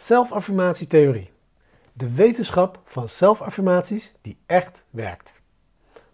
Zelfaffirmatietheorie. 0.00 1.30
De 1.92 2.14
wetenschap 2.14 2.80
van 2.84 3.08
zelfaffirmaties 3.08 4.12
die 4.20 4.38
echt 4.46 4.84
werkt. 4.90 5.32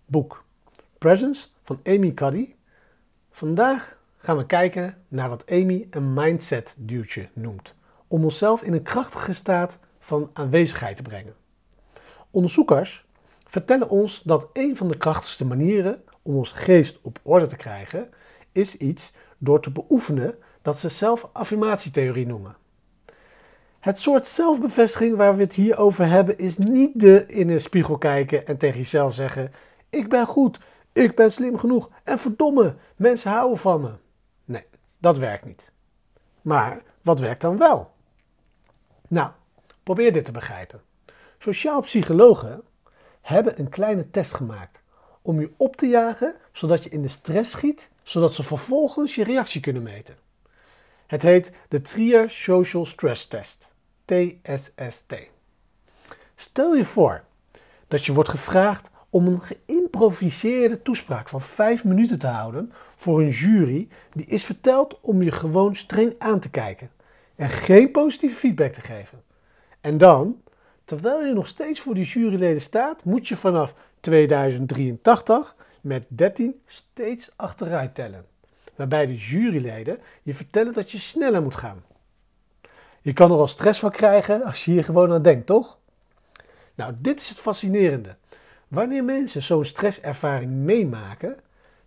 Boek 0.06 0.44
Presence 0.98 1.48
van 1.62 1.80
Amy 1.84 2.14
Cuddy. 2.14 2.54
Vandaag 3.30 3.98
gaan 4.16 4.36
we 4.36 4.46
kijken 4.46 5.02
naar 5.08 5.28
wat 5.28 5.50
Amy 5.50 5.86
een 5.90 6.14
mindset 6.14 6.74
duwtje 6.78 7.28
noemt. 7.32 7.74
Om 8.08 8.24
onszelf 8.24 8.62
in 8.62 8.72
een 8.72 8.82
krachtige 8.82 9.32
staat 9.32 9.78
van 9.98 10.30
aanwezigheid 10.32 10.96
te 10.96 11.02
brengen. 11.02 11.34
Onderzoekers 12.30 13.06
vertellen 13.44 13.88
ons 13.88 14.22
dat 14.22 14.48
een 14.52 14.76
van 14.76 14.88
de 14.88 14.96
krachtigste 14.96 15.44
manieren 15.44 16.02
om 16.22 16.36
ons 16.36 16.52
geest 16.52 16.98
op 17.02 17.18
orde 17.22 17.46
te 17.46 17.56
krijgen 17.56 18.10
is 18.52 18.76
iets 18.76 19.12
door 19.38 19.60
te 19.60 19.70
beoefenen 19.70 20.34
dat 20.62 20.78
ze 20.78 20.88
zelfaffirmatietheorie 20.88 22.26
noemen. 22.26 22.56
Het 23.86 23.98
soort 23.98 24.26
zelfbevestiging 24.26 25.16
waar 25.16 25.36
we 25.36 25.42
het 25.42 25.52
hier 25.52 25.76
over 25.76 26.08
hebben 26.08 26.38
is 26.38 26.56
niet 26.58 27.00
de 27.00 27.26
in 27.26 27.48
een 27.48 27.60
spiegel 27.60 27.98
kijken 27.98 28.46
en 28.46 28.56
tegen 28.56 28.78
jezelf 28.78 29.14
zeggen: 29.14 29.52
Ik 29.90 30.08
ben 30.08 30.26
goed, 30.26 30.60
ik 30.92 31.14
ben 31.14 31.32
slim 31.32 31.58
genoeg 31.58 31.90
en 32.04 32.18
verdomme, 32.18 32.74
mensen 32.96 33.30
houden 33.30 33.58
van 33.58 33.80
me. 33.80 33.90
Nee, 34.44 34.64
dat 34.98 35.18
werkt 35.18 35.44
niet. 35.44 35.72
Maar 36.42 36.82
wat 37.02 37.20
werkt 37.20 37.40
dan 37.40 37.58
wel? 37.58 37.92
Nou, 39.08 39.30
probeer 39.82 40.12
dit 40.12 40.24
te 40.24 40.32
begrijpen. 40.32 40.82
Sociaal 41.38 41.80
psychologen 41.80 42.62
hebben 43.20 43.60
een 43.60 43.68
kleine 43.68 44.10
test 44.10 44.34
gemaakt 44.34 44.82
om 45.22 45.40
je 45.40 45.52
op 45.56 45.76
te 45.76 45.86
jagen 45.86 46.34
zodat 46.52 46.84
je 46.84 46.90
in 46.90 47.02
de 47.02 47.08
stress 47.08 47.50
schiet, 47.50 47.90
zodat 48.02 48.34
ze 48.34 48.42
vervolgens 48.42 49.14
je 49.14 49.24
reactie 49.24 49.60
kunnen 49.60 49.82
meten. 49.82 50.16
Het 51.06 51.22
heet 51.22 51.52
de 51.68 51.80
Trier 51.80 52.30
Social 52.30 52.86
Stress 52.86 53.26
Test. 53.26 53.74
TSST. 54.06 55.14
Stel 56.36 56.74
je 56.74 56.84
voor 56.84 57.24
dat 57.88 58.04
je 58.04 58.12
wordt 58.12 58.28
gevraagd 58.28 58.90
om 59.10 59.26
een 59.26 59.42
geïmproviseerde 59.42 60.82
toespraak 60.82 61.28
van 61.28 61.42
5 61.42 61.84
minuten 61.84 62.18
te 62.18 62.26
houden 62.26 62.72
voor 62.96 63.20
een 63.20 63.28
jury 63.28 63.88
die 64.12 64.26
is 64.26 64.44
verteld 64.44 65.00
om 65.00 65.22
je 65.22 65.32
gewoon 65.32 65.76
streng 65.76 66.14
aan 66.18 66.40
te 66.40 66.50
kijken 66.50 66.90
en 67.36 67.50
geen 67.50 67.90
positieve 67.90 68.36
feedback 68.36 68.72
te 68.72 68.80
geven. 68.80 69.22
En 69.80 69.98
dan, 69.98 70.40
terwijl 70.84 71.24
je 71.24 71.32
nog 71.32 71.46
steeds 71.46 71.80
voor 71.80 71.94
die 71.94 72.04
juryleden 72.04 72.60
staat, 72.60 73.04
moet 73.04 73.28
je 73.28 73.36
vanaf 73.36 73.74
2083 74.00 75.56
met 75.80 76.04
13 76.08 76.60
steeds 76.66 77.30
achteruit 77.36 77.94
tellen. 77.94 78.24
Waarbij 78.74 79.06
de 79.06 79.16
juryleden 79.16 79.98
je 80.22 80.34
vertellen 80.34 80.72
dat 80.72 80.90
je 80.90 80.98
sneller 80.98 81.42
moet 81.42 81.56
gaan. 81.56 81.82
Je 83.06 83.12
kan 83.12 83.30
er 83.30 83.38
al 83.38 83.48
stress 83.48 83.80
van 83.80 83.90
krijgen 83.90 84.42
als 84.42 84.64
je 84.64 84.70
hier 84.70 84.84
gewoon 84.84 85.12
aan 85.12 85.22
denkt, 85.22 85.46
toch? 85.46 85.78
Nou, 86.74 86.92
dit 86.98 87.20
is 87.20 87.28
het 87.28 87.38
fascinerende. 87.38 88.16
Wanneer 88.68 89.04
mensen 89.04 89.42
zo'n 89.42 89.64
stresservaring 89.64 90.50
meemaken, 90.50 91.36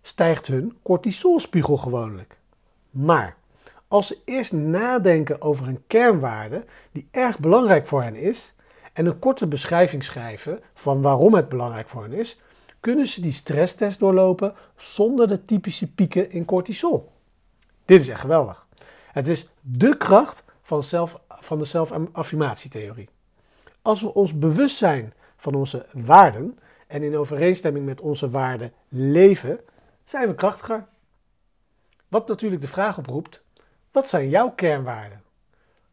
stijgt 0.02 0.46
hun 0.46 0.78
cortisolspiegel 0.82 1.76
gewoonlijk. 1.76 2.36
Maar 2.90 3.36
als 3.88 4.06
ze 4.06 4.18
eerst 4.24 4.52
nadenken 4.52 5.42
over 5.42 5.68
een 5.68 5.82
kernwaarde 5.86 6.64
die 6.92 7.08
erg 7.10 7.38
belangrijk 7.38 7.86
voor 7.86 8.02
hen 8.02 8.16
is 8.16 8.54
en 8.92 9.06
een 9.06 9.18
korte 9.18 9.46
beschrijving 9.46 10.04
schrijven 10.04 10.60
van 10.74 11.02
waarom 11.02 11.34
het 11.34 11.48
belangrijk 11.48 11.88
voor 11.88 12.02
hen 12.02 12.12
is, 12.12 12.40
kunnen 12.80 13.06
ze 13.06 13.20
die 13.20 13.32
stresstest 13.32 13.98
doorlopen 13.98 14.54
zonder 14.76 15.28
de 15.28 15.44
typische 15.44 15.92
pieken 15.92 16.30
in 16.30 16.44
cortisol. 16.44 17.12
Dit 17.84 18.00
is 18.00 18.08
echt 18.08 18.20
geweldig. 18.20 18.66
Het 19.12 19.28
is 19.28 19.48
de 19.60 19.96
kracht 19.96 20.42
van, 20.70 20.82
zelf, 20.82 21.20
van 21.28 21.58
de 21.58 21.64
zelfaffirmatietheorie. 21.64 23.08
Als 23.82 24.00
we 24.00 24.14
ons 24.14 24.38
bewust 24.38 24.76
zijn 24.76 25.12
van 25.36 25.54
onze 25.54 25.86
waarden 25.92 26.58
en 26.86 27.02
in 27.02 27.16
overeenstemming 27.16 27.86
met 27.86 28.00
onze 28.00 28.30
waarden 28.30 28.72
leven, 28.88 29.60
zijn 30.04 30.28
we 30.28 30.34
krachtiger. 30.34 30.86
Wat 32.08 32.28
natuurlijk 32.28 32.62
de 32.62 32.68
vraag 32.68 32.98
oproept, 32.98 33.42
wat 33.92 34.08
zijn 34.08 34.28
jouw 34.28 34.50
kernwaarden? 34.50 35.22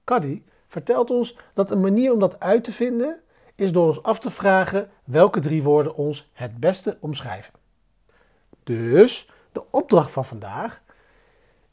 Caddy 0.03 0.43
vertelt 0.67 1.09
ons 1.09 1.37
dat 1.53 1.71
een 1.71 1.81
manier 1.81 2.13
om 2.13 2.19
dat 2.19 2.39
uit 2.39 2.63
te 2.63 2.71
vinden 2.71 3.21
is 3.55 3.71
door 3.71 3.87
ons 3.87 4.03
af 4.03 4.19
te 4.19 4.31
vragen 4.31 4.89
welke 5.03 5.39
drie 5.39 5.63
woorden 5.63 5.95
ons 5.95 6.29
het 6.33 6.59
beste 6.59 6.97
omschrijven. 6.99 7.53
Dus 8.63 9.29
de 9.51 9.65
opdracht 9.71 10.11
van 10.11 10.25
vandaag 10.25 10.81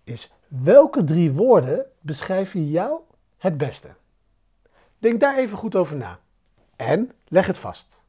is 0.04 0.30
welke 0.48 1.04
drie 1.04 1.32
woorden 1.32 1.86
beschrijven 2.00 2.70
jou 2.70 3.00
het 3.36 3.56
beste? 3.56 3.94
Denk 4.98 5.20
daar 5.20 5.38
even 5.38 5.58
goed 5.58 5.74
over 5.74 5.96
na. 5.96 6.20
En 6.76 7.10
leg 7.28 7.46
het 7.46 7.58
vast. 7.58 8.02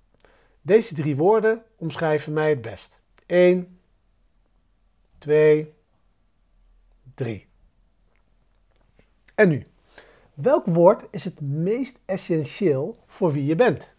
Deze 0.61 0.93
drie 0.93 1.15
woorden 1.15 1.63
omschrijven 1.75 2.33
mij 2.33 2.49
het 2.49 2.61
best. 2.61 2.99
1, 3.25 3.79
2, 5.17 5.73
3. 7.15 7.47
En 9.35 9.49
nu, 9.49 9.67
welk 10.33 10.65
woord 10.65 11.05
is 11.11 11.23
het 11.23 11.41
meest 11.41 11.99
essentieel 12.05 12.99
voor 13.07 13.31
wie 13.31 13.45
je 13.45 13.55
bent? 13.55 13.89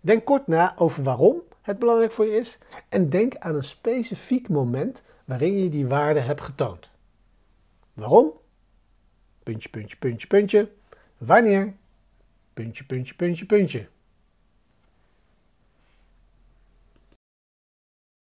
Denk 0.00 0.24
kort 0.24 0.46
na 0.46 0.76
over 0.76 1.02
waarom 1.02 1.42
het 1.60 1.78
belangrijk 1.78 2.12
voor 2.12 2.26
je 2.26 2.36
is 2.36 2.58
en 2.88 3.10
denk 3.10 3.36
aan 3.36 3.54
een 3.54 3.64
specifiek 3.64 4.48
moment 4.48 5.02
waarin 5.24 5.58
je 5.58 5.68
die 5.68 5.86
waarde 5.86 6.20
hebt 6.20 6.40
getoond. 6.40 6.91
Waarom? 7.96 8.32
Puntje, 9.44 9.68
puntje, 9.68 9.96
puntje, 9.96 10.26
puntje. 10.26 10.68
Wanneer? 11.20 11.74
Puntje, 12.54 12.84
puntje, 12.84 13.14
puntje, 13.14 13.46
puntje. 13.46 13.88